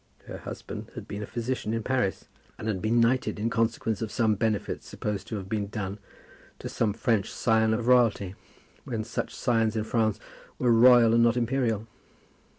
[0.25, 4.11] Her husband had been a physician in Paris, and had been knighted in consequence of
[4.11, 5.99] some benefit supposed to have been done
[6.57, 8.33] to some French scion of royalty,
[8.83, 10.19] when such scions in France
[10.57, 11.85] were royal and not imperial.